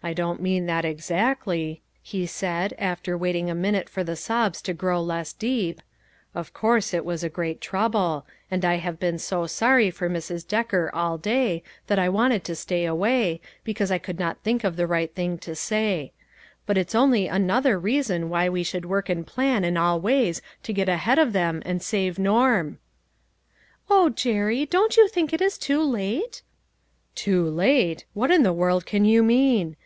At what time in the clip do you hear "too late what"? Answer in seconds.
27.14-28.30